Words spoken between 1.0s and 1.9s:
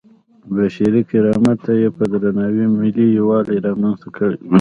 کرامت ته یې